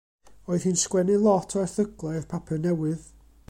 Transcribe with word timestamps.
Oedd 0.53 0.63
hi'n 0.69 0.79
sgwennu 0.83 1.19
lot 1.25 1.55
o 1.57 1.61
erthyglau 1.67 2.19
i'r 2.21 2.29
papur 2.35 2.65
newydd. 2.67 3.09